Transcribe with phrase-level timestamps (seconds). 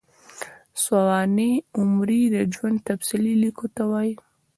[0.83, 4.13] سوانح عمري د ژوند تفصیلي لیکلو ته وايي.